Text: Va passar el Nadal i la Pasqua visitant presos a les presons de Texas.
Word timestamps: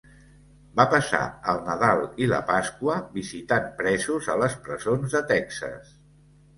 Va 0.79 0.85
passar 0.93 1.19
el 1.53 1.61
Nadal 1.67 2.01
i 2.25 2.31
la 2.33 2.41
Pasqua 2.49 2.97
visitant 3.21 3.71
presos 3.85 4.35
a 4.37 4.41
les 4.45 4.61
presons 4.69 5.19
de 5.21 5.27
Texas. 5.37 5.99